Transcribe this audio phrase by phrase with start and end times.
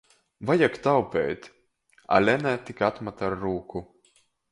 [0.49, 1.43] Vajag taupeit!
[2.15, 3.79] A Lene tik atmat ar rūku.